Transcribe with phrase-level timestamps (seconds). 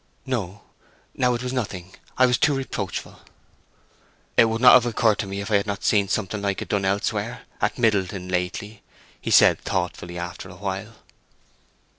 [0.25, 0.63] "No,
[1.13, 1.93] now—it was nothing.
[2.17, 3.19] I was too reproachful."
[4.35, 6.69] "It would not have occurred to me if I had not seen something like it
[6.69, 8.81] done elsewhere—at Middleton lately,"
[9.21, 10.95] he said, thoughtfully, after a while.